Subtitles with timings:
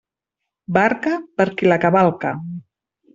[0.77, 2.33] Barca, per qui la cavalca.